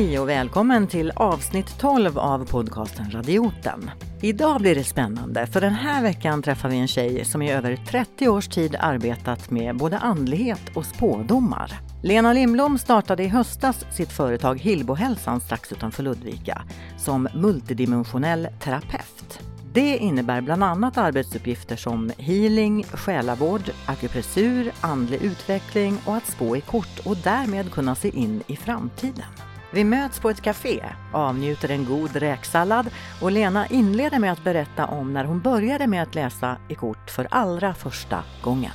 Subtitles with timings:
[0.00, 3.90] Hej och välkommen till avsnitt 12 av podcasten Radioten.
[4.22, 7.76] Idag blir det spännande för den här veckan träffar vi en tjej som i över
[7.76, 11.80] 30 års tid arbetat med både andlighet och spådomar.
[12.02, 16.62] Lena Lindblom startade i höstas sitt företag Hillbohälsan strax utanför Ludvika
[16.98, 19.40] som multidimensionell terapeut.
[19.72, 26.60] Det innebär bland annat arbetsuppgifter som healing, själavård, akupressur, andlig utveckling och att spå i
[26.60, 29.49] kort och därmed kunna se in i framtiden.
[29.72, 32.90] Vi möts på ett café, avnjuter en god räksallad
[33.22, 37.10] och Lena inleder med att berätta om när hon började med att läsa i kort
[37.10, 38.72] för allra första gången.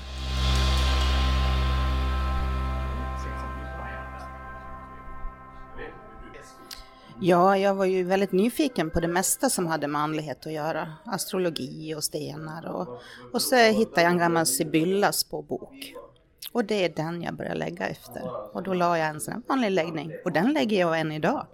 [7.19, 10.93] Ja, jag var ju väldigt nyfiken på det mesta som hade med andlighet att göra.
[11.05, 13.01] Astrologi och stenar och,
[13.33, 15.95] och så hittade jag en gammal Sibyllas på bok.
[16.55, 18.21] Och det är den jag börjar lägga efter.
[18.53, 21.47] Och då la jag en sån här vanlig läggning och den lägger jag än idag.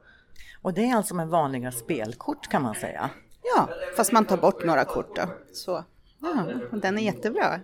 [0.61, 3.09] Och det är alltså med vanliga spelkort kan man säga?
[3.55, 5.21] Ja, fast man tar bort några kort då.
[5.53, 5.83] Så,
[6.19, 7.59] ja, den är jättebra.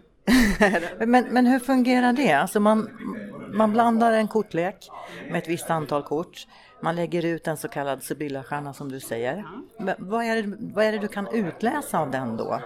[1.06, 2.34] men, men hur fungerar det?
[2.34, 2.90] Alltså man,
[3.54, 4.90] man blandar en kortlek
[5.30, 6.48] med ett visst antal kort.
[6.82, 9.46] Man lägger ut en så kallad Sibylla-stjärna som du säger.
[9.78, 12.62] Men vad, är det, vad är det du kan utläsa av den då?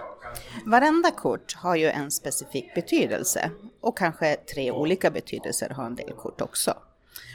[0.66, 6.12] Varenda kort har ju en specifik betydelse och kanske tre olika betydelser har en del
[6.12, 6.74] kort också.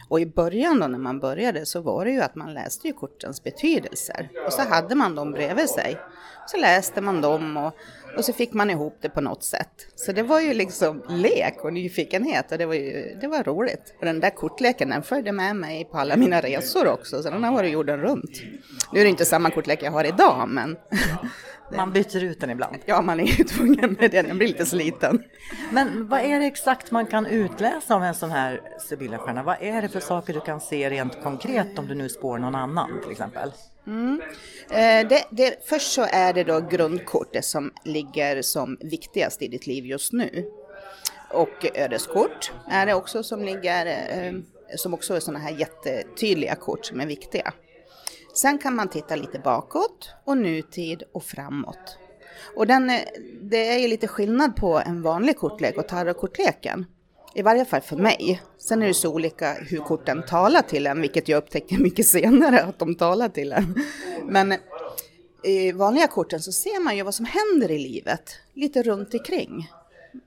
[0.10, 2.94] Och i början då när man började så var det ju att man läste ju
[2.94, 5.98] kortens betydelser och så hade man dem bredvid sig.
[6.48, 7.74] Så läste man dem och,
[8.18, 9.88] och så fick man ihop det på något sätt.
[9.96, 13.96] Så det var ju liksom lek och nyfikenhet och det var ju det var roligt.
[14.00, 17.44] Och den där kortleken den följde med mig på alla mina resor också så den
[17.44, 18.42] har varit jorden runt.
[18.94, 20.78] Nu är det inte samma kortlek jag har idag men
[21.76, 22.78] Man byter ut den ibland.
[22.86, 25.24] Ja, man är ju tvungen med det, den blir lite sliten.
[25.72, 29.44] Men vad är det exakt man kan utläsa av en sån här Sibylla-stjärna?
[29.44, 32.56] Vad är det för saker du kan se rent konkret om du nu spår någon
[32.56, 33.52] annan till exempel?
[33.88, 34.22] Mm.
[34.70, 39.48] Eh, det, det, först så är det då grundkortet som ligger ligger som viktigast i
[39.48, 40.46] ditt liv just nu.
[41.30, 44.34] Och ödeskort är det också som ligger, eh,
[44.76, 47.54] som också är sådana här jättetydliga kort som är viktiga.
[48.36, 51.98] Sen kan man titta lite bakåt och nutid och framåt.
[52.56, 53.00] Och den, eh,
[53.42, 56.86] det är ju lite skillnad på en vanlig kortlek och tarotkortleken.
[57.36, 58.42] I varje fall för mig.
[58.58, 62.64] Sen är det så olika hur korten talar till en, vilket jag upptäckte mycket senare
[62.64, 63.84] att de talar till en.
[64.26, 64.54] Men
[65.44, 69.72] i vanliga korten så ser man ju vad som händer i livet, lite runt omkring.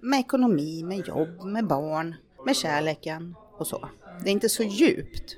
[0.00, 2.14] Med ekonomi, med jobb, med barn,
[2.46, 3.88] med kärleken och så.
[4.22, 5.36] Det är inte så djupt.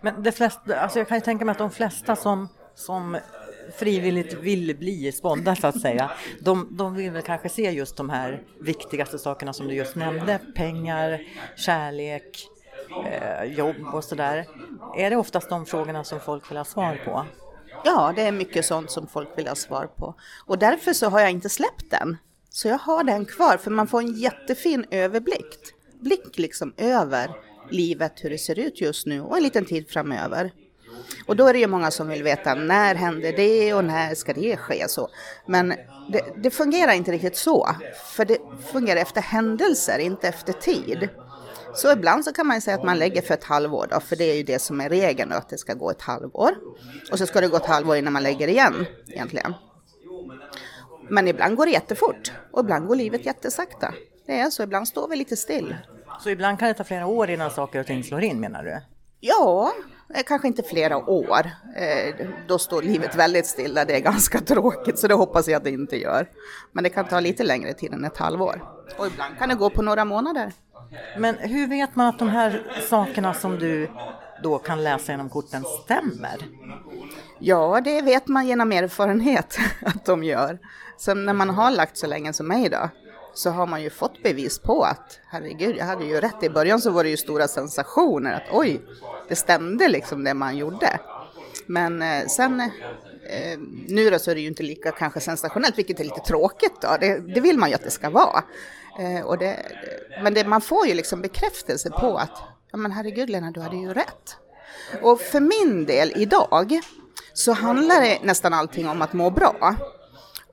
[0.00, 3.18] Men de flesta, alltså jag kan ju tänka mig att de flesta som, som
[3.76, 6.10] frivilligt vill bli spådda så att säga,
[6.40, 10.40] de, de vill väl kanske se just de här viktigaste sakerna som du just nämnde,
[10.54, 11.22] pengar,
[11.56, 12.48] kärlek,
[13.06, 14.46] eh, jobb och sådär.
[14.96, 17.26] Är det oftast de frågorna som folk vill ha svar på?
[17.84, 20.14] Ja, det är mycket sånt som folk vill ha svar på.
[20.46, 22.16] Och därför så har jag inte släppt den.
[22.50, 25.58] Så jag har den kvar, för man får en jättefin överblick.
[26.00, 27.30] Blick liksom över
[27.70, 30.52] livet, hur det ser ut just nu och en liten tid framöver.
[31.26, 34.32] Och då är det ju många som vill veta när händer det och när ska
[34.32, 35.08] det ske så.
[35.46, 35.68] Men
[36.08, 37.68] det, det fungerar inte riktigt så,
[38.14, 38.38] för det
[38.72, 41.08] fungerar efter händelser, inte efter tid.
[41.74, 44.24] Så ibland så kan man säga att man lägger för ett halvår då, för det
[44.24, 46.50] är ju det som är regeln att det ska gå ett halvår.
[47.12, 49.54] Och så ska det gå ett halvår innan man lägger igen egentligen.
[51.10, 53.94] Men ibland går det jättefort och ibland går livet jättesakta.
[54.26, 55.76] Det är så, ibland står vi lite still.
[56.20, 58.80] Så ibland kan det ta flera år innan saker och ting slår in menar du?
[59.20, 59.72] Ja,
[60.26, 61.50] kanske inte flera år.
[61.76, 65.64] Eh, då står livet väldigt stilla, det är ganska tråkigt så det hoppas jag att
[65.64, 66.26] det inte gör.
[66.72, 68.64] Men det kan ta lite längre tid än ett halvår.
[68.98, 70.52] Och ibland kan det gå på några månader.
[71.18, 73.88] Men hur vet man att de här sakerna som du
[74.42, 76.36] då kan läsa genom korten stämmer?
[77.38, 80.58] Ja, det vet man genom erfarenhet att de gör.
[80.96, 82.88] Så när man har lagt så länge som mig då,
[83.34, 86.42] så har man ju fått bevis på att herregud, jag hade ju rätt.
[86.42, 88.80] I början så var det ju stora sensationer att oj,
[89.28, 91.00] det stämde liksom det man gjorde.
[91.66, 93.58] Men eh, sen eh,
[93.88, 96.88] nu då så är det ju inte lika kanske sensationellt, vilket är lite tråkigt då.
[97.00, 98.44] Det, det vill man ju att det ska vara.
[98.98, 99.56] Eh, och det,
[100.22, 102.42] men det, man får ju liksom bekräftelse på att
[102.72, 104.36] ja men herregud Lena, du hade ju rätt.
[105.02, 106.80] Och för min del idag
[107.32, 109.76] så handlar det nästan allting om att må bra.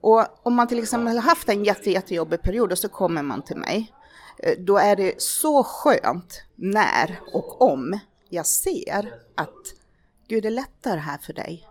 [0.02, 3.42] Och om man till exempel har haft en jätte, jättejobbig period och så kommer man
[3.42, 3.94] till mig,
[4.38, 8.00] eh, då är det så skönt när och om
[8.30, 9.74] jag ser att
[10.28, 11.68] Gud, det lättar här för dig.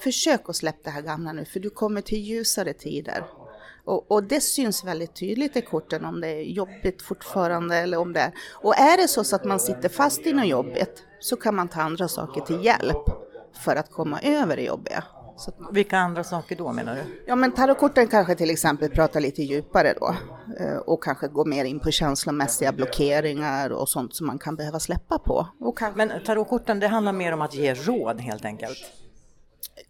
[0.00, 3.24] Försök att släppa det här gamla nu, för du kommer till ljusare tider.
[3.84, 8.12] Och, och, det syns väldigt tydligt i korten om det är jobbigt fortfarande eller om
[8.12, 8.32] det är...
[8.52, 11.68] Och är det så, så att man sitter fast i något jobbigt så kan man
[11.68, 13.04] ta andra saker till hjälp
[13.64, 15.04] för att komma över det jobbiga.
[15.40, 17.22] Så, Vilka andra saker då menar du?
[17.26, 20.16] Ja men tarotkorten kanske till exempel pratar lite djupare då
[20.60, 24.80] eh, och kanske går mer in på känslomässiga blockeringar och sånt som man kan behöva
[24.80, 25.46] släppa på.
[25.76, 26.06] Kanske...
[26.06, 28.78] Men tarotkorten det handlar mer om att ge råd helt enkelt?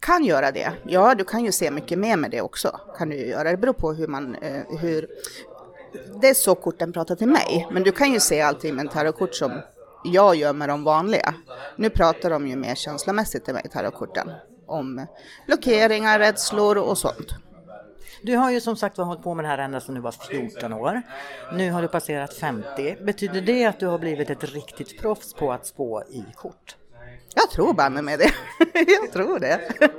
[0.01, 0.73] Kan göra det.
[0.87, 2.81] Ja, du kan ju se mycket mer med det också.
[2.99, 3.51] Kan du göra.
[3.51, 5.09] Det beror på hur man, eh, hur...
[6.21, 8.89] Det är så korten pratar till mig, men du kan ju se allting med en
[8.89, 9.53] tarotkort som
[10.05, 11.35] jag gör med de vanliga.
[11.77, 14.31] Nu pratar de ju mer känslomässigt till mig, tarotkorten
[14.71, 15.07] om
[15.47, 17.35] blockeringar, rädslor och sånt.
[18.23, 20.15] Du har ju som sagt var hållit på med det här ända sedan du var
[20.31, 21.03] 14 år.
[21.53, 22.97] Nu har du passerat 50.
[23.05, 26.77] Betyder det att du har blivit ett riktigt proffs på att spå i kort?
[27.35, 28.31] Jag tror banne med det.
[28.87, 29.61] Jag tror det.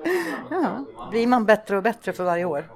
[0.50, 0.86] Ja.
[1.12, 2.72] Blir man bättre och bättre för varje år?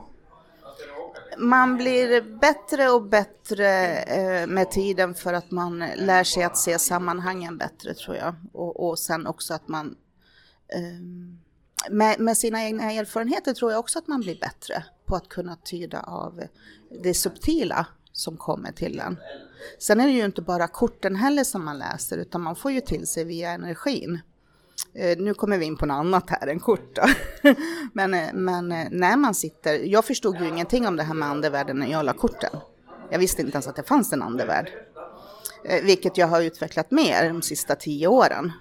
[1.37, 6.79] Man blir bättre och bättre eh, med tiden för att man lär sig att se
[6.79, 8.35] sammanhangen bättre tror jag.
[8.53, 9.95] Och, och sen också att man
[10.75, 11.39] um,
[11.91, 15.55] med, med, sina egna erfarenheter tror jag också att man blir bättre på att kunna
[15.55, 16.43] tyda av
[17.03, 19.17] det subtila som kommer till en.
[19.79, 22.81] Sen är det ju inte bara korten heller som man läser utan man får ju
[22.81, 24.19] till sig via energin.
[24.93, 26.97] Eh, nu kommer vi in på något annat här än kort
[27.93, 31.29] men, eh, men eh, när man sitter, jag förstod ju ingenting om det här med
[31.29, 32.57] andevärlden när jag la korten.
[33.11, 34.71] Jag visste inte ens att det fanns en andevärld.
[35.83, 38.51] Vilket jag har utvecklat mer de sista tio åren.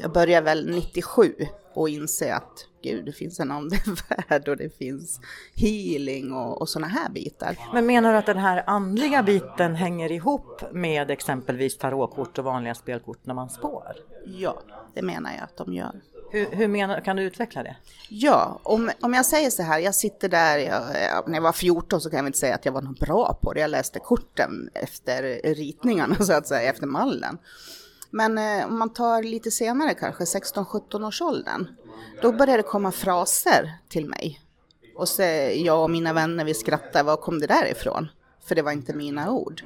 [0.00, 1.34] Jag började väl 97
[1.74, 5.20] och inse att gud, det finns en andevärld och det finns
[5.54, 7.58] healing och, och sådana här bitar.
[7.72, 12.74] Men menar du att den här andliga biten hänger ihop med exempelvis tarotkort och vanliga
[12.74, 13.92] spelkort när man spår?
[14.26, 14.62] Ja,
[14.94, 16.00] det menar jag att de gör.
[16.30, 17.76] Hur, hur menar, kan du utveckla det?
[18.08, 22.00] Ja, om, om jag säger så här, jag sitter där, jag, när jag var 14
[22.00, 23.60] så kan jag inte säga att jag var något bra på det.
[23.60, 25.22] Jag läste korten efter
[25.54, 27.38] ritningarna så att säga, efter mallen.
[28.14, 31.66] Men eh, om man tar lite senare kanske, 16-17 års åldern,
[32.22, 34.40] då började det komma fraser till mig.
[34.96, 35.22] Och så
[35.54, 38.08] jag och mina vänner, vi skrattade, var kom det där ifrån?
[38.44, 39.62] För det var inte mina ord.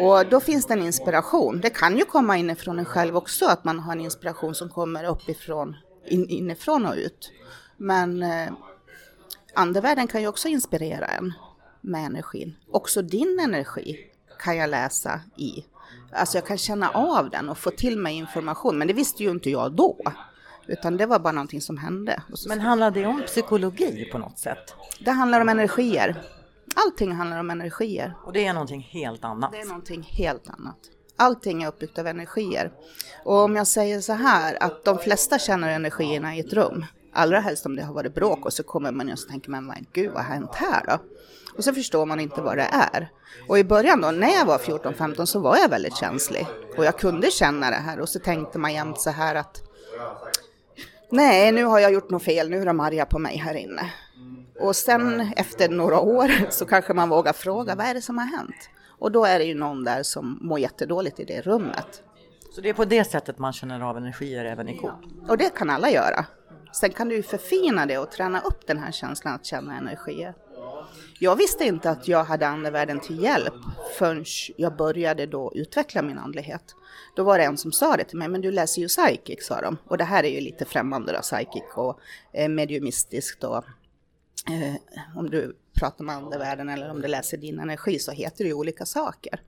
[0.00, 1.60] Och då finns det en inspiration.
[1.60, 5.04] Det kan ju komma inifrån en själv också, att man har en inspiration som kommer
[5.04, 7.32] uppifrån, in, inifrån och ut.
[7.76, 8.52] Men eh,
[9.54, 11.32] andevärlden kan ju också inspirera en
[11.80, 12.56] med energin.
[12.70, 13.98] Också din energi
[14.38, 15.64] kan jag läsa i.
[16.12, 19.30] Alltså jag kan känna av den och få till mig information, men det visste ju
[19.30, 19.96] inte jag då.
[20.66, 22.22] Utan det var bara någonting som hände.
[22.48, 24.74] Men handlar det om psykologi på något sätt?
[25.00, 26.22] Det handlar om energier.
[26.74, 28.14] Allting handlar om energier.
[28.24, 29.52] Och det är någonting helt annat?
[29.52, 30.78] Det är någonting helt annat.
[31.16, 32.72] Allting är uppbyggt av energier.
[33.24, 36.84] Och om jag säger så här, att de flesta känner energierna i ett rum.
[37.12, 40.10] Allra helst om det har varit bråk och så kommer man och tänker man, gud
[40.12, 40.98] vad har hänt här då?
[41.56, 43.10] Och så förstår man inte vad det är.
[43.48, 46.46] Och i början då, när jag var 14-15 så var jag väldigt känslig.
[46.76, 49.62] Och jag kunde känna det här och så tänkte man jämt så här att
[51.10, 53.90] Nej, nu har jag gjort något fel, nu är de arga på mig här inne.
[54.60, 58.26] Och sen efter några år så kanske man vågar fråga, vad är det som har
[58.26, 58.70] hänt?
[58.98, 62.02] Och då är det ju någon där som mår jättedåligt i det rummet.
[62.54, 65.04] Så det är på det sättet man känner av energier även i kort?
[65.28, 66.24] Och det kan alla göra.
[66.72, 70.34] Sen kan du ju förfina det och träna upp den här känslan att känna energier.
[71.18, 73.54] Jag visste inte att jag hade andevärlden till hjälp
[73.98, 74.24] förrän
[74.56, 76.74] jag började då utveckla min andlighet.
[77.16, 79.60] Då var det en som sa det till mig, men du läser ju psychic, sa
[79.60, 79.76] de.
[79.84, 82.00] Och det här är ju lite främmande då, psychic och
[82.32, 83.64] eh, mediumistiskt och
[84.48, 84.74] eh,
[85.16, 88.54] om du pratar med andevärlden eller om du läser din energi så heter det ju
[88.54, 89.40] olika saker.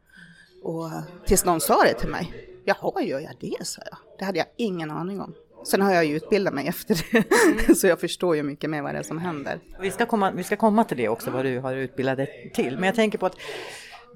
[0.62, 0.90] Och
[1.26, 2.48] tills någon sa det till mig.
[2.64, 3.98] Jaha, gör jag det, sa jag.
[4.18, 5.34] Det hade jag ingen aning om.
[5.64, 7.74] Sen har jag ju utbildat mig efter det, mm.
[7.76, 9.58] så jag förstår ju mycket mer vad det är som händer.
[9.80, 12.74] Vi ska komma, vi ska komma till det också, vad du har utbildat dig till.
[12.74, 13.36] Men jag tänker på att,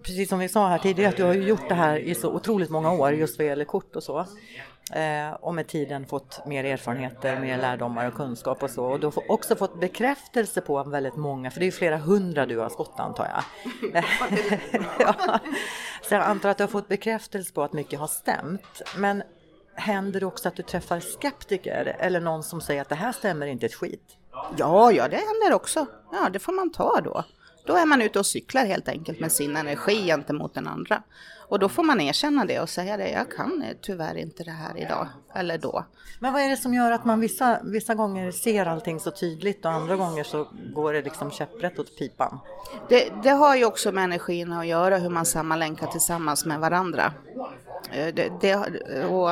[0.02, 2.70] precis som vi sa här tidigare, att du har gjort det här i så otroligt
[2.70, 4.26] många år, just vad gäller kort och så.
[4.92, 8.84] Eh, och med tiden fått mer erfarenheter, mer lärdomar och kunskap och så.
[8.84, 12.46] Och du har också fått bekräftelse på väldigt många, för det är ju flera hundra
[12.46, 14.04] du har skott antar jag.
[14.98, 15.40] ja.
[16.02, 18.82] Så jag antar att du har fått bekräftelse på att mycket har stämt.
[18.96, 19.22] Men
[19.76, 23.46] händer det också att du träffar skeptiker eller någon som säger att det här stämmer
[23.46, 24.16] inte ett skit?
[24.56, 25.86] Ja, ja, det händer också.
[26.12, 27.24] Ja, det får man ta då.
[27.66, 31.02] Då är man ute och cyklar helt enkelt med sin energi gentemot den andra.
[31.48, 34.78] Och då får man erkänna det och säga det, jag kan tyvärr inte det här
[34.78, 35.84] idag eller då.
[36.20, 39.64] Men vad är det som gör att man vissa, vissa gånger ser allting så tydligt
[39.64, 42.38] och andra gånger så går det liksom käpprätt åt pipan?
[42.88, 47.12] Det, det har ju också med energin att göra, hur man sammanlänkar tillsammans med varandra.
[47.92, 48.56] Eh, det, det,
[49.04, 49.30] och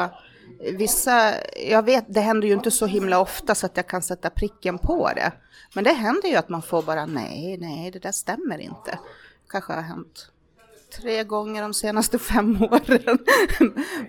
[0.73, 4.31] vissa, jag vet, det händer ju inte så himla ofta så att jag kan sätta
[4.31, 5.33] pricken på det.
[5.75, 8.99] Men det händer ju att man får bara nej, nej, det där stämmer inte.
[9.49, 10.31] Kanske har hänt
[10.97, 13.19] tre gånger de senaste fem åren.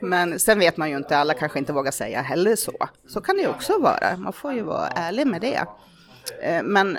[0.01, 2.73] Men sen vet man ju inte, alla kanske inte vågar säga heller så.
[3.07, 5.65] Så kan det ju också vara, man får ju vara ärlig med det.
[6.41, 6.97] Eh, men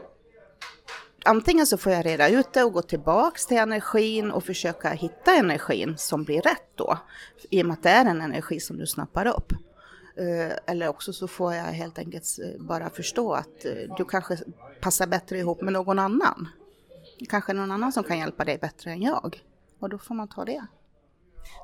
[1.27, 5.35] antingen så får jag reda ut det och gå tillbaks till energin och försöka hitta
[5.35, 6.99] energin som blir rätt då.
[7.51, 9.53] I och med att det är en energi som du snappar upp.
[10.17, 14.39] Eh, eller också så får jag helt enkelt eh, bara förstå att eh, du kanske
[14.81, 16.49] passar bättre ihop med någon annan.
[17.29, 19.43] Kanske någon annan som kan hjälpa dig bättre än jag.
[19.79, 20.67] Och då får man ta det.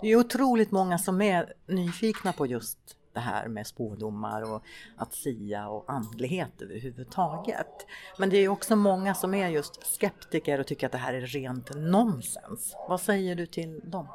[0.02, 2.78] Det är otroligt många som är nyfikna på just
[3.12, 4.62] det här med spådomar och
[4.96, 7.86] att sia och andlighet överhuvudtaget.
[8.18, 11.20] Men det är också många som är just skeptiker och tycker att det här är
[11.20, 12.76] rent nonsens.
[12.88, 14.08] Vad säger du till dem?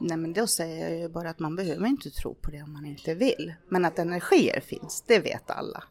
[0.00, 2.72] Nej men då säger jag ju bara att man behöver inte tro på det om
[2.72, 3.54] man inte vill.
[3.68, 5.84] Men att energier finns, det vet alla.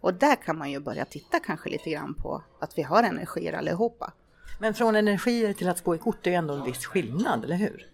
[0.00, 3.52] Och där kan man ju börja titta kanske lite grann på att vi har energier
[3.52, 4.12] allihopa.
[4.60, 7.56] Men från energier till att spå i kort, det är ändå en viss skillnad, eller
[7.56, 7.86] hur?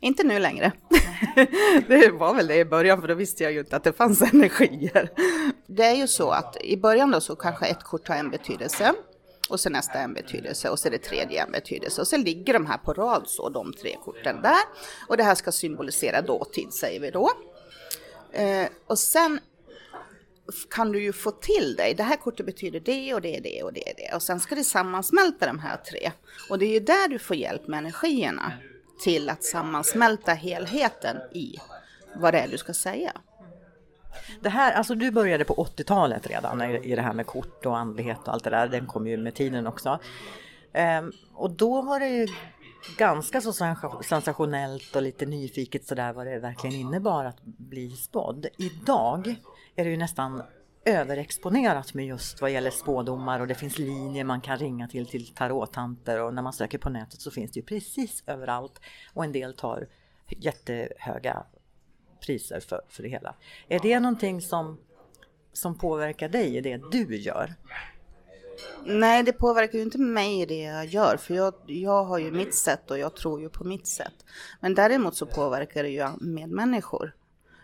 [0.00, 0.72] Inte nu längre.
[1.88, 4.22] det var väl det i början, för då visste jag ju inte att det fanns
[4.22, 5.10] energier.
[5.66, 8.94] Det är ju så att i början då så kanske ett kort har en betydelse
[9.48, 12.66] och sen nästa en betydelse och är det tredje en betydelse och sen ligger de
[12.66, 14.60] här på rad så, de tre korten där.
[15.08, 17.30] Och det här ska symbolisera dåtid säger vi då.
[18.32, 19.40] Eh, och sen
[20.70, 23.62] kan du ju få till dig, det här kortet betyder det och det är det
[23.62, 24.14] och det är det.
[24.14, 26.12] Och sen ska det sammansmälta de här tre.
[26.50, 28.52] Och det är ju där du får hjälp med energierna
[29.02, 31.56] till att sammansmälta helheten i
[32.14, 33.12] vad det är du ska säga.
[34.40, 38.18] Det här, alltså du började på 80-talet redan i det här med kort och andlighet
[38.24, 38.68] och allt det där.
[38.68, 39.98] Den kom ju med tiden också.
[40.72, 42.28] Ehm, och då var det ju
[42.98, 43.52] ganska så
[44.02, 48.46] sensationellt och lite nyfiket sådär vad det verkligen innebar att bli spådd.
[48.56, 49.34] Idag
[49.76, 50.42] är det ju nästan
[50.84, 55.34] överexponerat med just vad gäller spådomar och det finns linjer man kan ringa till till
[55.34, 58.80] tarottanter och när man söker på nätet så finns det ju precis överallt
[59.14, 59.88] och en del tar
[60.28, 61.44] jättehöga
[62.26, 63.34] priser för, för det hela.
[63.68, 64.78] Är det någonting som,
[65.52, 67.54] som påverkar dig i det du gör?
[68.84, 72.30] Nej, det påverkar ju inte mig i det jag gör, för jag, jag har ju
[72.30, 74.24] mitt sätt och jag tror ju på mitt sätt.
[74.60, 77.14] Men däremot så påverkar det ju medmänniskor.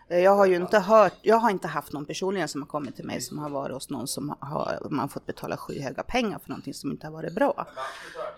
[0.09, 2.95] Eh, jag har ju inte hört, jag har inte haft någon personligen som har kommit
[2.95, 6.49] till mig som har varit hos någon som har man fått betala skyhöga pengar för
[6.49, 7.67] någonting som inte har varit bra.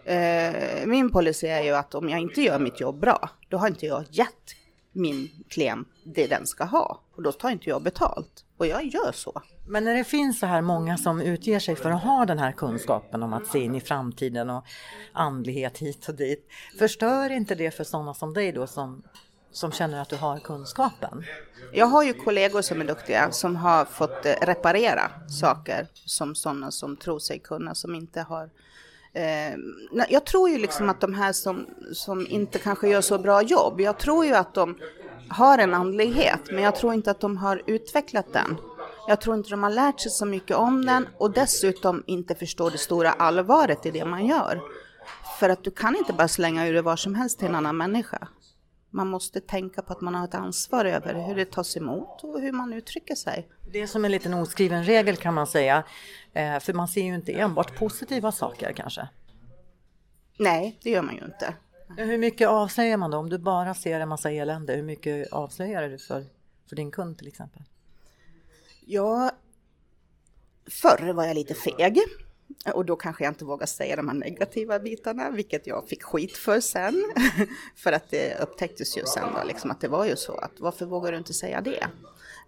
[0.03, 3.67] Eh, min policy är ju att om jag inte gör mitt jobb bra, då har
[3.67, 4.55] inte jag gett
[4.91, 8.45] min klient det den ska ha och då tar inte jag betalt.
[8.57, 9.41] Och jag gör så.
[9.67, 12.51] Men när det finns så här många som utger sig för att ha den här
[12.51, 14.63] kunskapen om att se in i framtiden och
[15.13, 16.47] andlighet hit och dit.
[16.79, 19.03] Förstör inte det för sådana som dig då som
[19.51, 21.23] som känner att du har kunskapen?
[21.73, 26.71] Jag har ju kollegor som är duktiga som har fått eh, reparera saker som sådana
[26.71, 28.49] som tror sig kunna som inte har
[29.13, 29.53] eh,
[30.09, 33.81] jag tror ju liksom att de här som, som inte kanske gör så bra jobb,
[33.81, 34.77] jag tror ju att de
[35.29, 38.57] har en andlighet, men jag tror inte att de har utvecklat den.
[39.07, 42.71] Jag tror inte de har lärt sig så mycket om den och dessutom inte förstår
[42.71, 44.61] det stora allvaret i det man gör.
[45.39, 47.77] För att du kan inte bara slänga ur det var som helst till en annan
[47.77, 48.27] människa.
[48.89, 52.41] Man måste tänka på att man har ett ansvar över hur det tas emot och
[52.41, 53.47] hur man uttrycker sig.
[53.71, 55.83] Det är som en liten oskriven regel kan man säga.
[56.33, 59.09] Eh, för man ser ju inte enbart positiva saker kanske.
[60.39, 61.53] Nej, det gör man ju inte.
[61.97, 63.17] Hur mycket avslöjar man då?
[63.17, 66.25] Om du bara ser en massa elände, hur mycket avslöjar du för,
[66.69, 67.63] för din kund till exempel?
[68.85, 69.31] Ja,
[70.81, 71.99] förr var jag lite feg.
[72.73, 76.37] Och då kanske jag inte vågar säga de här negativa bitarna, vilket jag fick skit
[76.37, 77.03] för sen.
[77.75, 80.85] för att det upptäcktes ju sen då, liksom att det var ju så att varför
[80.85, 81.87] vågar du inte säga det?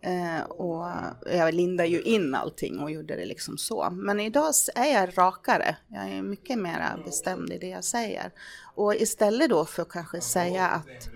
[0.02, 0.88] Eh, och
[1.26, 3.90] jag lindade ju in allting och gjorde det liksom så.
[3.92, 5.78] Men idag är jag rakare.
[5.88, 8.32] Jag är mycket mer bestämd i det jag säger.
[8.76, 11.10] Och istället då för att kanske säga att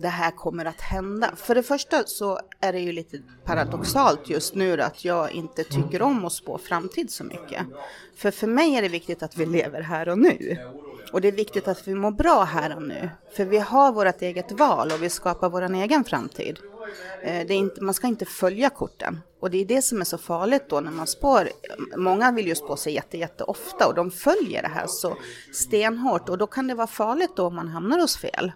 [0.00, 1.30] det här kommer att hända.
[1.36, 6.02] För det första så är det ju lite paradoxalt just nu att jag inte tycker
[6.02, 7.66] om att spå framtid så mycket.
[8.16, 10.56] För för mig är det viktigt att vi lever här och nu.
[11.12, 13.10] Och det är viktigt att vi mår bra här och nu.
[13.36, 16.58] För vi har vårt eget val och vi skapar vår egen framtid.
[17.22, 19.20] Eh, det är inte, man ska inte följa korten.
[19.40, 21.48] Och det är det som är så farligt då när man spår.
[21.96, 25.16] Många vill ju spå sig jätte, jätte ofta och de följer det här så
[25.52, 26.28] stenhårt.
[26.28, 28.52] Och då kan det vara farligt då om man hamnar hos fel.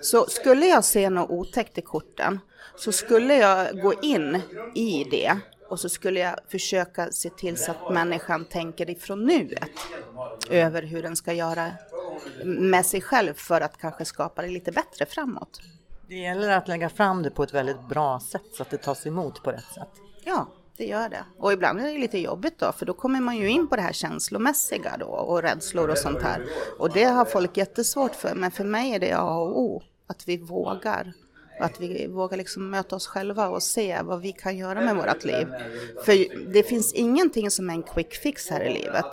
[0.00, 2.40] Så skulle jag se något otäckt i korten
[2.76, 4.42] så skulle jag gå in
[4.74, 5.36] i det
[5.68, 9.70] och så skulle jag försöka se till så att människan tänker ifrån nuet
[10.50, 11.72] över hur den ska göra
[12.44, 15.60] med sig själv för att kanske skapa det lite bättre framåt.
[16.08, 19.06] Det gäller att lägga fram det på ett väldigt bra sätt så att det tas
[19.06, 19.90] emot på rätt sätt.
[20.24, 21.24] Ja, det gör det.
[21.38, 23.82] Och ibland är det lite jobbigt då, för då kommer man ju in på det
[23.82, 26.46] här känslomässiga då och rädslor och sånt här.
[26.78, 30.28] Och det har folk jättesvårt för, men för mig är det A och O, att
[30.28, 31.12] vi vågar.
[31.60, 35.24] Att vi vågar liksom möta oss själva och se vad vi kan göra med vårt
[35.24, 35.46] liv.
[36.04, 39.06] För det finns ingenting som är en quick fix här i livet.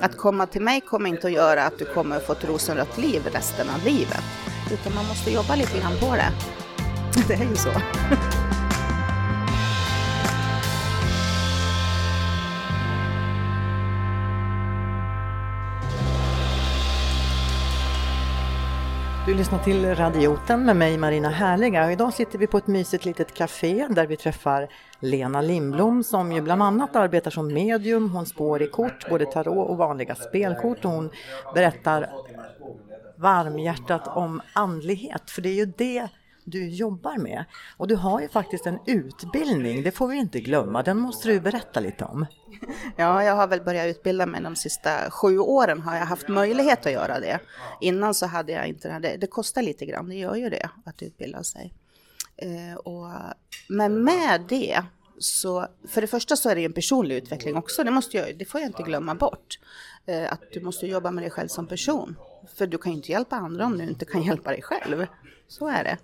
[0.00, 2.98] Att komma till mig kommer inte att göra att du kommer att få ett rosenrött
[2.98, 4.24] liv resten av livet.
[4.72, 6.32] Utan man måste jobba lite grann på det.
[7.28, 7.70] Det är ju så.
[19.40, 21.84] Lyssnar till Radioten med mig Marina Härliga.
[21.86, 24.68] Och idag sitter vi på ett mysigt litet café där vi träffar
[25.00, 28.10] Lena Lindblom som ju bland annat arbetar som medium.
[28.10, 30.84] Hon spår i kort, både tarot och vanliga spelkort.
[30.84, 31.10] Och hon
[31.54, 32.10] berättar
[33.16, 35.30] varmhjärtat om andlighet.
[35.30, 36.08] För det är ju det
[36.50, 37.44] du jobbar med.
[37.76, 40.82] Och du har ju faktiskt en utbildning, det får vi inte glömma.
[40.82, 42.26] Den måste du berätta lite om.
[42.96, 46.86] Ja, jag har väl börjat utbilda mig de sista sju åren har jag haft möjlighet
[46.86, 47.38] att göra det.
[47.80, 49.16] Innan så hade jag inte det.
[49.16, 51.72] Det kostar lite grann, det gör ju det att utbilda sig.
[52.36, 53.08] Eh, och,
[53.68, 54.82] men med det
[55.18, 58.38] så, för det första så är det ju en personlig utveckling också, det, måste jag,
[58.38, 59.58] det får jag inte glömma bort.
[60.06, 62.16] Eh, att du måste jobba med dig själv som person.
[62.56, 65.06] För du kan ju inte hjälpa andra om du inte kan hjälpa dig själv.
[65.50, 65.98] Så är det.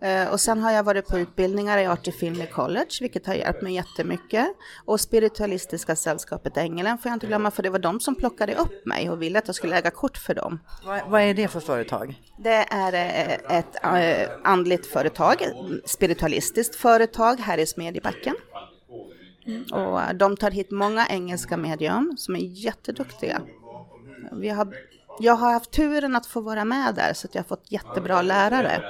[0.00, 3.62] Eh, och sen har jag varit på utbildningar i Art Finley College, vilket har hjälpt
[3.62, 4.46] mig jättemycket.
[4.84, 8.86] Och Spiritualistiska sällskapet Ängelen får jag inte glömma, för det var de som plockade upp
[8.86, 10.60] mig och ville att jag skulle lägga kort för dem.
[10.84, 12.22] Vad, vad är det för företag?
[12.38, 15.36] Det är eh, ett äh, andligt företag,
[15.84, 18.34] spiritualistiskt företag här i Smedjebacken.
[19.46, 19.62] Mm.
[19.62, 23.42] Och de tar hit många engelska medium som är jätteduktiga.
[24.32, 24.74] Vi har,
[25.20, 28.22] jag har haft turen att få vara med där så att jag har fått jättebra
[28.22, 28.82] lärare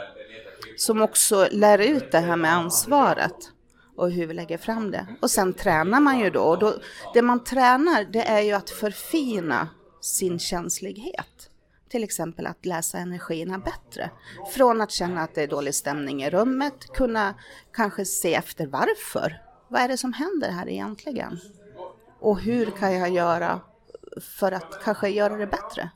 [0.77, 3.53] som också lär ut det här med ansvaret
[3.97, 5.07] och hur vi lägger fram det.
[5.21, 6.43] Och sen tränar man ju då.
[6.43, 6.75] Och då,
[7.15, 9.69] det man tränar det är ju att förfina
[10.01, 11.51] sin känslighet.
[11.89, 14.11] Till exempel att läsa energierna bättre.
[14.55, 17.35] Från att känna att det är dålig stämning i rummet, kunna
[17.73, 19.43] kanske se efter varför.
[19.69, 21.39] Vad är det som händer här egentligen?
[22.21, 23.61] Och hur kan jag göra
[24.39, 25.91] för att kanske göra det bättre?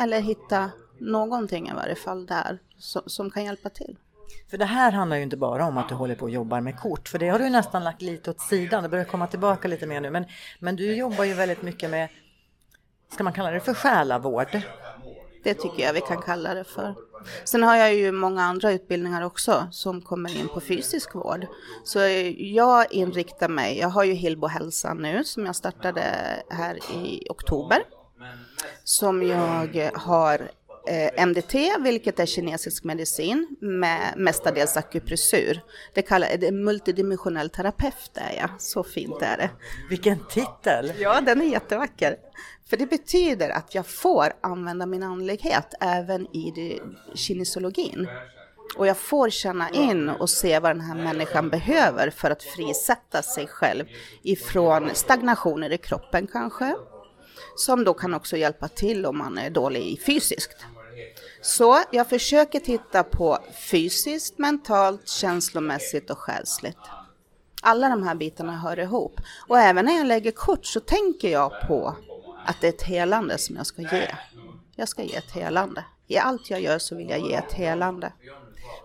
[0.00, 3.96] Eller hitta någonting i varje fall där som, som kan hjälpa till.
[4.50, 6.80] För det här handlar ju inte bara om att du håller på och jobbar med
[6.80, 8.82] kort, för det har du nästan lagt lite åt sidan.
[8.82, 10.24] Det börjar komma tillbaka lite mer nu, men,
[10.58, 12.08] men du jobbar ju väldigt mycket med,
[13.12, 14.60] ska man kalla det för själavård?
[15.42, 16.94] Det tycker jag vi kan kalla det för.
[17.44, 21.46] Sen har jag ju många andra utbildningar också som kommer in på fysisk vård.
[21.84, 21.98] Så
[22.36, 26.02] jag inriktar mig, jag har ju Hillbo hälsa nu som jag startade
[26.50, 27.82] här i oktober.
[28.90, 30.50] Som jag har
[30.88, 35.60] eh, MDT, vilket är kinesisk medicin med mestadels akupressur.
[35.94, 39.50] Det kallar det multidimensionell terapeut är jag, så fint är det.
[39.90, 40.92] Vilken titel!
[40.98, 42.16] Ja, den är jättevacker.
[42.70, 46.80] För det betyder att jag får använda min andlighet även i
[47.14, 48.08] kinesologin.
[48.76, 53.22] Och jag får känna in och se vad den här människan behöver för att frisätta
[53.22, 53.84] sig själv
[54.22, 56.74] ifrån stagnationer i kroppen kanske
[57.56, 60.56] som då kan också hjälpa till om man är dålig fysiskt.
[61.42, 63.38] Så jag försöker titta på
[63.70, 66.78] fysiskt, mentalt, känslomässigt och själsligt.
[67.62, 69.20] Alla de här bitarna hör ihop.
[69.48, 71.96] Och även när jag lägger kort så tänker jag på
[72.46, 74.14] att det är ett helande som jag ska ge.
[74.76, 75.84] Jag ska ge ett helande.
[76.06, 78.12] I allt jag gör så vill jag ge ett helande.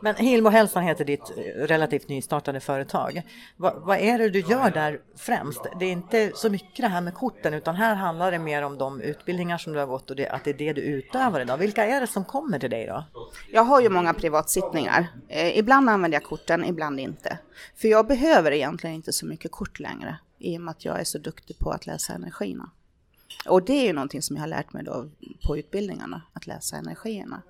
[0.02, 3.22] Men Hilmo Hälsan heter ditt eh, relativt nystartade företag.
[3.58, 5.62] Va, vad är det du gör där främst?
[5.80, 8.78] Det är inte så mycket det här med korten utan här handlar det mer om
[8.78, 11.58] de utbildningar som du har gått och det, att det är det du utövar idag.
[11.58, 13.06] Vilka är det som kommer till dig då?
[13.52, 15.08] Jag har ju många privatsittningar.
[15.28, 17.38] Eh, ibland använder jag korten, ibland inte.
[17.76, 21.04] För jag behöver egentligen inte så mycket kort längre i och med att jag är
[21.04, 22.70] så duktig på att läsa energierna.
[23.46, 25.10] Och det är ju någonting som jag har lärt mig då
[25.48, 27.42] på utbildningarna, att läsa energierna.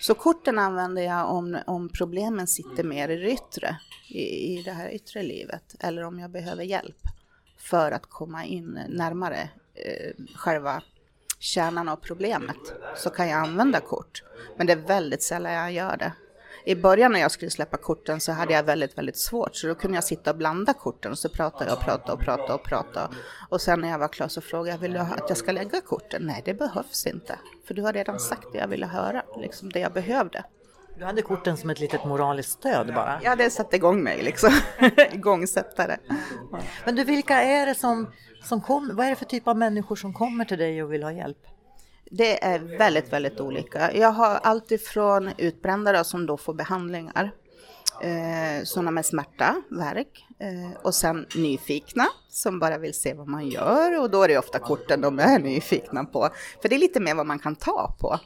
[0.00, 3.76] Så korten använder jag om, om problemen sitter mer i det yttre,
[4.08, 4.22] i,
[4.58, 6.96] i det här yttre livet, eller om jag behöver hjälp
[7.58, 10.82] för att komma in närmare eh, själva
[11.38, 14.22] kärnan av problemet, så kan jag använda kort.
[14.56, 16.12] Men det är väldigt sällan jag gör det
[16.64, 19.56] i början när jag skulle släppa korten så hade jag väldigt, väldigt svårt.
[19.56, 22.20] Så då kunde jag sitta och blanda korten och så pratade jag och pratade och
[22.20, 23.14] pratade och pratade.
[23.48, 25.80] Och sen när jag var klar så frågade jag, vill du att jag ska lägga
[25.80, 26.22] korten?
[26.22, 27.38] Nej, det behövs inte.
[27.66, 30.44] För du har redan sagt det jag ville höra, liksom det jag behövde.
[30.98, 33.20] Du hade korten som ett litet moraliskt stöd bara?
[33.22, 34.50] Ja, det satte igång mig liksom.
[35.12, 35.96] Igångsättare.
[36.84, 38.94] Men du, vilka är det som, som kommer?
[38.94, 41.38] Vad är det för typ av människor som kommer till dig och vill ha hjälp?
[42.12, 43.92] Det är väldigt, väldigt olika.
[43.94, 47.32] Jag har alltifrån utbrända som då får behandlingar
[48.02, 53.48] eh, sådana med smärta, värk eh, och sen nyfikna som bara vill se vad man
[53.48, 56.28] gör och då är det ofta korten de är nyfikna på.
[56.62, 58.18] För det är lite mer vad man kan ta på.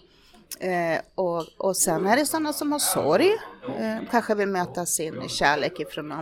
[0.60, 3.30] Eh, och, och sen är det sådana som har sorg,
[3.78, 6.12] eh, kanske vill möta sin kärlek ifrån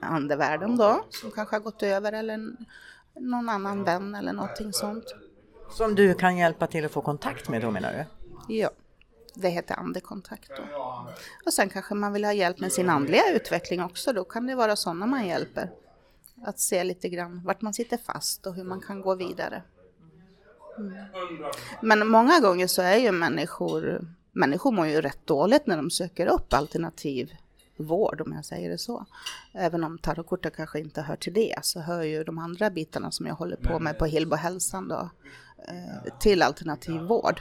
[0.00, 2.38] andevärlden då, som kanske har gått över eller
[3.20, 5.04] någon annan vän eller någonting sånt.
[5.70, 8.04] Som du kan hjälpa till att få kontakt med då menar du?
[8.54, 8.70] Ja.
[9.34, 10.62] Det heter andekontakt då.
[11.46, 14.12] Och sen kanske man vill ha hjälp med sin andliga utveckling också.
[14.12, 15.70] Då kan det vara sådana man hjälper.
[16.44, 19.62] Att se lite grann vart man sitter fast och hur man kan gå vidare.
[20.78, 20.94] Mm.
[21.82, 26.26] Men många gånger så är ju människor, människor mår ju rätt dåligt när de söker
[26.26, 27.32] upp alternativ
[27.76, 29.06] vård om jag säger det så.
[29.52, 33.26] Även om tarotkortet kanske inte hör till det så hör ju de andra bitarna som
[33.26, 35.10] jag håller på med på Hillbo hälsan då
[36.20, 37.40] till alternativ vård.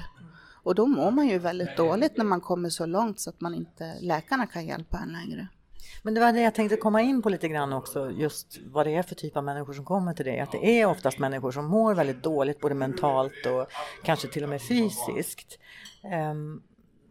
[0.64, 3.56] Och då mår man ju väldigt dåligt när man kommer så långt så att man
[3.56, 5.48] inte, läkarna kan hjälpa en längre.
[6.04, 8.96] Men det var det jag tänkte komma in på lite grann också, just vad det
[8.96, 10.40] är för typ av människor som kommer till dig.
[10.40, 13.68] Att det är oftast människor som mår väldigt dåligt, både mentalt och
[14.04, 15.60] kanske till och med fysiskt.
[16.32, 16.64] Um,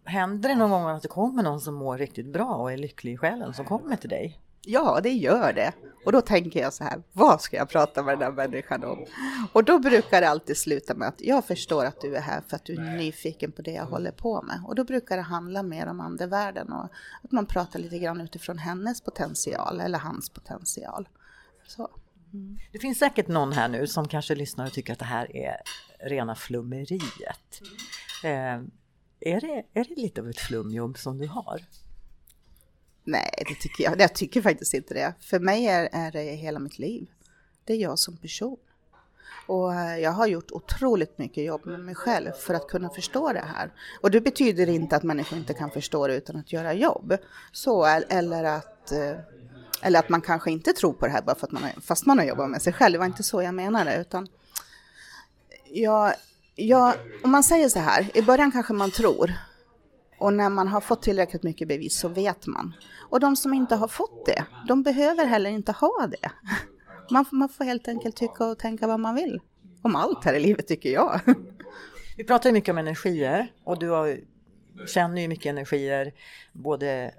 [0.04, 3.12] händer det någon gång att det kommer någon som mår riktigt bra och är lycklig
[3.12, 4.40] i själen som kommer till dig?
[4.70, 5.72] Ja, det gör det.
[6.04, 9.06] Och då tänker jag så här, vad ska jag prata med den här människan om?
[9.52, 12.56] Och då brukar det alltid sluta med att jag förstår att du är här för
[12.56, 14.62] att du är nyfiken på det jag håller på med.
[14.66, 16.84] Och då brukar det handla mer om andevärlden och
[17.24, 21.08] att man pratar lite grann utifrån hennes potential eller hans potential.
[21.66, 21.90] Så.
[22.32, 22.58] Mm.
[22.72, 25.56] Det finns säkert någon här nu som kanske lyssnar och tycker att det här är
[25.98, 27.62] rena flummeriet.
[28.24, 28.64] Mm.
[28.64, 31.60] Eh, är, det, är det lite av ett flumjobb som du har?
[33.08, 34.00] Nej, det tycker jag.
[34.00, 35.14] Jag tycker faktiskt inte det.
[35.20, 37.06] För mig är, är det hela mitt liv.
[37.64, 38.56] Det är jag som person.
[39.46, 43.32] Och eh, jag har gjort otroligt mycket jobb med mig själv för att kunna förstå
[43.32, 43.72] det här.
[44.00, 47.16] Och det betyder inte att människor inte kan förstå det utan att göra jobb.
[47.52, 49.16] Så, eller att, eh,
[49.82, 52.06] eller att man kanske inte tror på det här bara för att man har, fast
[52.06, 52.92] man har jobbat med sig själv.
[52.92, 54.00] Det var inte så jag menade.
[54.00, 54.28] Utan
[55.64, 56.14] jag,
[56.54, 56.94] jag,
[57.24, 59.34] om man säger så här, i början kanske man tror
[60.18, 62.74] och när man har fått tillräckligt mycket bevis så vet man.
[63.10, 66.30] Och de som inte har fått det, de behöver heller inte ha det.
[67.10, 69.40] Man, man får helt enkelt tycka och tänka vad man vill.
[69.82, 71.20] Om allt här i livet tycker jag.
[72.16, 74.20] Vi pratar mycket om energier och du har,
[74.86, 76.12] känner ju mycket energier
[76.52, 77.14] både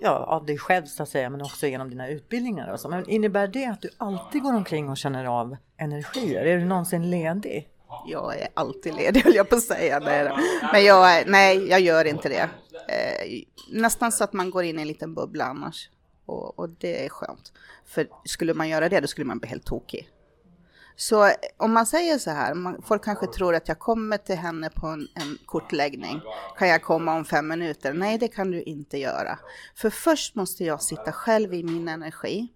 [0.00, 2.72] ja, av dig själv så att säga men också genom dina utbildningar.
[2.72, 2.88] Och så.
[2.88, 6.44] Men innebär det att du alltid går omkring och känner av energier?
[6.44, 7.68] Är du någonsin ledig?
[8.06, 10.00] Jag är alltid ledig höll jag på att säga.
[10.72, 12.50] Men jag, nej, jag gör inte det.
[12.88, 15.90] Eh, nästan så att man går in i en liten bubbla annars.
[16.26, 17.52] Och, och, det är skönt.
[17.86, 20.10] För skulle man göra det, då skulle man bli helt tokig.
[20.96, 24.70] Så om man säger så här, man, folk kanske tror att jag kommer till henne
[24.70, 26.20] på en, en kortläggning.
[26.58, 27.92] Kan jag komma om fem minuter?
[27.92, 29.38] Nej, det kan du inte göra.
[29.74, 32.48] För först måste jag sitta själv i min energi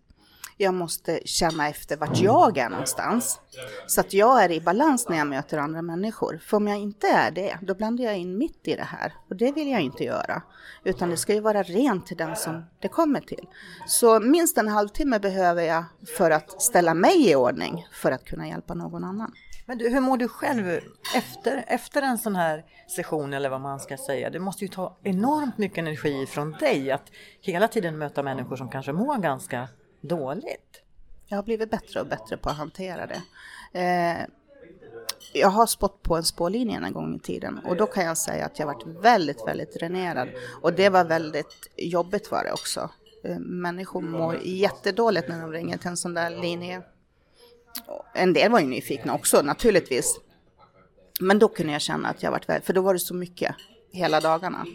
[0.60, 3.40] jag måste känna efter vart jag är någonstans.
[3.86, 6.40] Så att jag är i balans när jag möter andra människor.
[6.44, 9.14] För om jag inte är det, då blandar jag in mitt i det här.
[9.30, 10.42] Och det vill jag inte göra.
[10.84, 13.46] Utan det ska ju vara rent till den som det kommer till.
[13.86, 15.84] Så minst en halvtimme behöver jag
[16.16, 19.32] för att ställa mig i ordning för att kunna hjälpa någon annan.
[19.66, 20.80] Men du, hur mår du själv
[21.16, 22.64] efter, efter en sån här
[22.96, 24.30] session eller vad man ska säga?
[24.30, 28.68] Det måste ju ta enormt mycket energi från dig att hela tiden möta människor som
[28.68, 29.68] kanske mår ganska
[30.00, 30.82] dåligt?
[31.26, 33.22] Jag har blivit bättre och bättre på att hantera det.
[33.80, 34.26] Eh,
[35.32, 38.46] jag har spått på en spårlinje en gång i tiden och då kan jag säga
[38.46, 40.28] att jag varit väldigt, väldigt dränerad.
[40.62, 42.90] Och det var väldigt jobbigt var det också.
[43.24, 46.82] Eh, människor mår jättedåligt när de ringer till en sån där linje.
[48.14, 50.20] En del var ju nyfikna också naturligtvis.
[51.20, 53.54] Men då kunde jag känna att jag varit väldigt, för då var det så mycket
[53.92, 54.66] hela dagarna.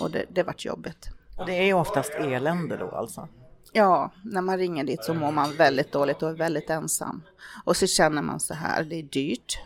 [0.00, 1.08] Och det, det vart jobbigt.
[1.38, 3.28] Och det är ju oftast elände då alltså?
[3.76, 7.22] Ja, när man ringer dit så mår man väldigt dåligt och är väldigt ensam.
[7.64, 9.58] Och så känner man så här, det är dyrt.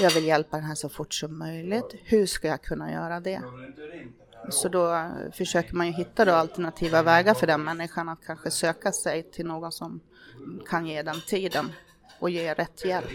[0.00, 1.94] Jag vill hjälpa den här så fort som möjligt.
[2.04, 3.42] Hur ska jag kunna göra det?
[4.50, 8.92] Så då försöker man ju hitta då alternativa vägar för den människan att kanske söka
[8.92, 10.00] sig till någon som
[10.68, 11.72] kan ge den tiden
[12.18, 13.10] och ge rätt hjälp.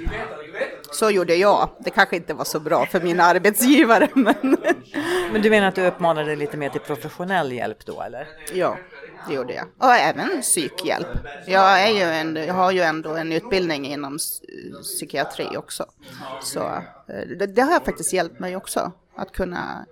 [0.92, 1.70] Så gjorde jag.
[1.80, 4.10] Det kanske inte var så bra för min arbetsgivare.
[4.14, 4.58] Men,
[5.32, 8.28] men du menar att du uppmanade lite mer till professionell hjälp då eller?
[8.54, 8.78] Ja,
[9.28, 9.68] det gjorde jag.
[9.78, 11.08] Och även psykhjälp.
[11.48, 14.18] Jag, är ju en, jag har ju ändå en utbildning inom
[14.82, 15.86] psykiatri också.
[16.44, 16.60] Så
[17.08, 18.92] eh, det, det har faktiskt hjälpt mig också.
[19.16, 19.86] Att kunna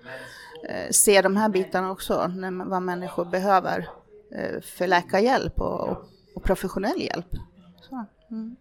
[0.70, 3.90] eh, se de här bitarna också, när, vad människor behöver
[4.32, 5.90] eh, för läkarhjälp och,
[6.36, 7.36] och professionell hjälp.
[7.90, 8.56] Så, mm.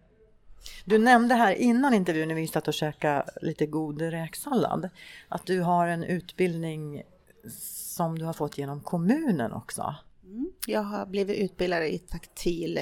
[0.85, 4.89] Du nämnde här innan intervjun när vi satt och käkade lite god räksallad
[5.27, 7.03] att du har en utbildning
[7.97, 9.95] som du har fått genom kommunen också.
[10.27, 10.51] Mm.
[10.67, 12.79] Jag har blivit utbildad i taktil,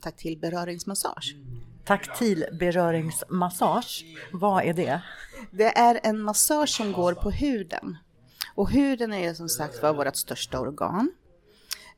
[0.00, 1.36] taktil beröringsmassage.
[1.84, 5.02] Taktil beröringsmassage, vad är det?
[5.50, 7.96] Det är en massage som går på huden.
[8.54, 11.12] Och huden är som sagt var vårt största organ.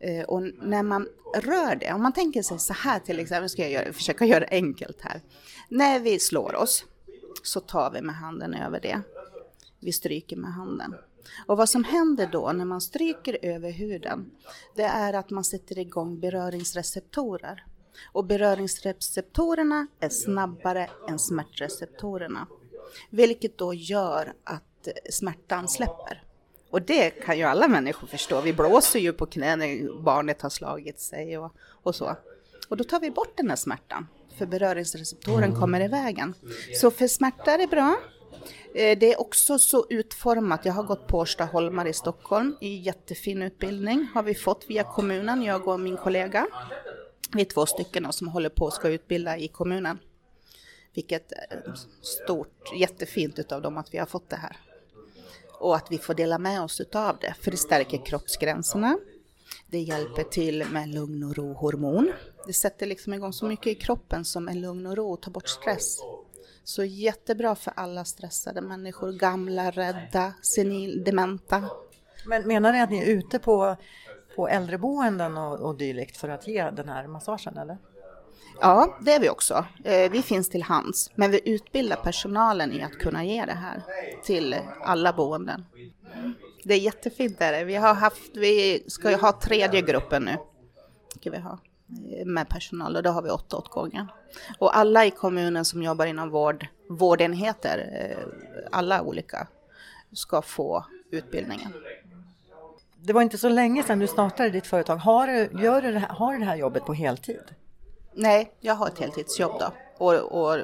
[0.00, 3.62] Eh, och när man rör det, om man tänker sig så här till exempel, ska
[3.62, 5.20] jag göra, försöka göra det enkelt här.
[5.68, 6.84] När vi slår oss
[7.42, 9.00] så tar vi med handen över det.
[9.80, 10.94] Vi stryker med handen.
[11.46, 14.30] Och vad som händer då när man stryker över huden,
[14.74, 17.64] det är att man sätter igång beröringsreceptorer.
[18.12, 22.46] Och beröringsreceptorerna är snabbare än smärtreceptorerna.
[23.10, 26.22] Vilket då gör att smärtan släpper.
[26.70, 28.40] Och det kan ju alla människor förstå.
[28.40, 32.16] Vi blåser ju på knä när barnet har slagit sig och, och så.
[32.68, 34.06] Och då tar vi bort den här smärtan,
[34.38, 36.34] för beröringsreceptoren kommer i vägen.
[36.80, 37.96] Så för smärta är det bra.
[38.74, 42.76] Eh, det är också så utformat, jag har gått på Årsta Holmar i Stockholm i
[42.76, 46.46] jättefin utbildning, har vi fått via kommunen, jag och min kollega.
[47.32, 49.98] Vi är två stycken som håller på och ska utbilda i kommunen.
[50.94, 54.56] Vilket är stort, jättefint utav dem att vi har fått det här
[55.58, 57.34] och att vi får dela med oss utav det.
[57.40, 58.98] För det stärker kroppsgränserna.
[59.66, 62.12] Det hjälper till med lugn och ro-hormon.
[62.46, 65.30] Det sätter liksom igång så mycket i kroppen som en lugn och ro och tar
[65.30, 65.98] bort stress.
[66.66, 71.64] Så jättebra för alla stressade människor, gamla, rädda, senil, dementa.
[72.26, 73.76] Men menar ni att ni är ute på,
[74.36, 77.78] på äldreboenden och, och dylikt för att ge den här massagen eller?
[78.60, 79.64] Ja, det är vi också.
[79.84, 83.82] Eh, vi finns till hands, men vi utbildar personalen i att kunna ge det här
[84.24, 85.66] till alla boenden.
[86.64, 87.64] Det är jättefint är det.
[87.64, 90.36] Vi har haft, vi ska ha tredje gruppen nu.
[91.20, 91.58] Ska vi ha
[92.24, 94.06] med personal och då har vi åtta åt gången.
[94.58, 98.26] Och alla i kommunen som jobbar inom vård, vårdenheter, eh,
[98.70, 99.48] alla olika,
[100.12, 101.72] ska få utbildningen.
[102.96, 104.96] Det var inte så länge sedan du startade ditt företag.
[104.96, 107.54] Har du, gör du det här, har du det här jobbet på heltid?
[108.14, 109.72] Nej, jag har ett heltidsjobb då.
[109.98, 110.58] Och, och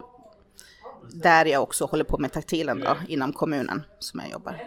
[1.13, 4.63] där jag också håller på med taktilen då, inom kommunen som jag jobbar.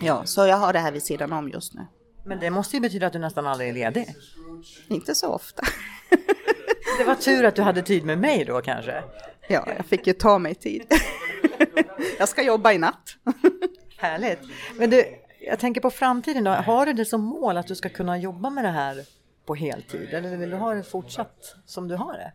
[0.00, 1.86] Ja, så jag har det här vid sidan om just nu.
[2.24, 4.08] Men det måste ju betyda att du nästan aldrig är ledig.
[4.88, 5.62] Inte så ofta.
[6.98, 9.02] det var tur att du hade tid med mig då kanske.
[9.48, 10.82] Ja, jag fick ju ta mig tid.
[12.18, 13.16] jag ska jobba i natt.
[13.96, 14.38] Härligt.
[14.78, 15.04] Men du,
[15.40, 16.50] jag tänker på framtiden då.
[16.50, 19.04] Har du det som mål att du ska kunna jobba med det här
[19.46, 22.32] på heltid eller vill du ha det fortsatt som du har det?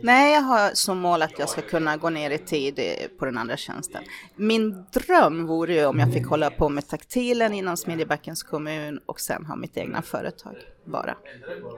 [0.00, 3.24] Nej, jag har som mål att jag ska kunna gå ner i tid eh, på
[3.24, 4.04] den andra tjänsten.
[4.36, 9.20] Min dröm vore ju om jag fick hålla på med taktilen inom Smedjebackens kommun och
[9.20, 11.16] sen ha mitt egna företag bara.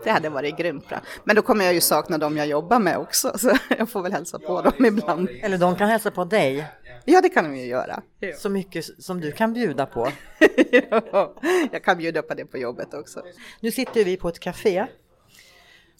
[0.04, 1.00] Det hade varit grymt bra.
[1.24, 4.12] Men då kommer jag ju sakna dem jag jobbar med också, så jag får väl
[4.12, 5.28] hälsa på dem ibland.
[5.42, 6.66] Eller de kan hälsa på dig.
[7.04, 8.02] Ja, det kan de ju göra.
[8.38, 10.08] Så mycket som du kan bjuda på.
[10.90, 11.34] ja,
[11.72, 13.22] jag kan bjuda på det på jobbet också.
[13.60, 14.86] Nu sitter vi på ett café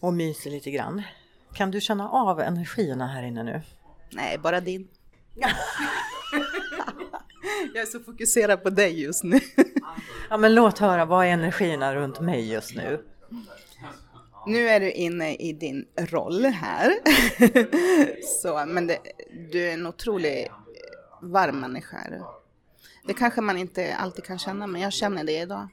[0.01, 1.03] och myser lite grann.
[1.55, 3.63] Kan du känna av energierna här inne nu?
[4.11, 4.89] Nej, bara din.
[7.75, 9.41] jag är så fokuserad på dig just nu.
[10.31, 13.05] ja, men låt höra, vad är energierna runt mig just nu?
[14.47, 16.95] Nu är du inne i din roll här.
[18.43, 18.99] så, men det,
[19.53, 20.49] du är en otroligt
[21.23, 21.99] varm människa.
[23.07, 25.69] Det kanske man inte alltid kan känna, men jag känner det idag.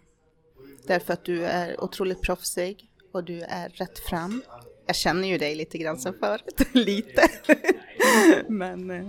[0.88, 4.42] Därför att du är otroligt proffsig och du är rätt fram
[4.86, 7.30] jag känner ju dig lite grann sen förut, lite.
[8.50, 9.08] Men eh,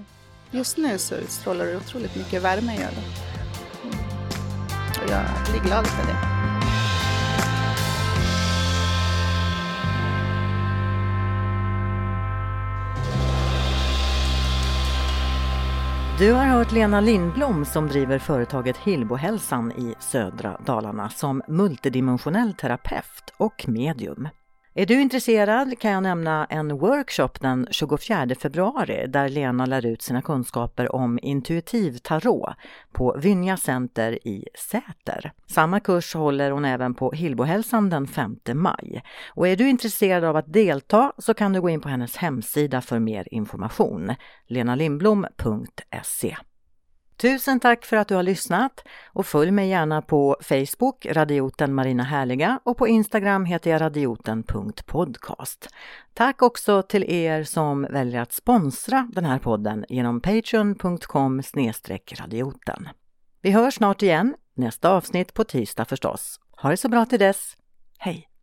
[0.51, 3.03] just nu så strålar du otroligt mycket värme gör du.
[5.05, 6.37] Och jag blir glad för det.
[16.19, 23.33] Du har hört Lena Lindblom som driver företaget Hillbohälsan i södra Dalarna som multidimensionell terapeut
[23.37, 24.29] och medium.
[24.79, 30.03] Är du intresserad kan jag nämna en workshop den 24 februari där Lena lär ut
[30.03, 32.49] sina kunskaper om intuitiv tarot
[32.93, 35.33] på Vynja Center i Säter.
[35.47, 39.03] Samma kurs håller hon även på Hillbohälsan den 5 maj.
[39.35, 42.81] Och är du intresserad av att delta så kan du gå in på hennes hemsida
[42.81, 44.15] för mer information,
[44.47, 46.37] lenalindblom.se.
[47.17, 52.03] Tusen tack för att du har lyssnat och följ mig gärna på Facebook, radioten Marina
[52.03, 55.69] Härliga och på Instagram heter jag radioten.podcast.
[56.15, 61.43] Tack också till er som väljer att sponsra den här podden genom patreon.com
[62.21, 62.89] radioten.
[63.43, 66.41] Vi hörs snart igen, nästa avsnitt på tisdag förstås.
[66.63, 67.57] Ha det så bra till dess.
[67.99, 68.36] Hej!